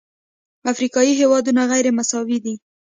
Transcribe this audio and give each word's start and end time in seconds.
افریقایي 0.71 1.13
هېوادونه 1.21 1.61
غیرمساوي 1.71 2.37
دي. 2.45 2.55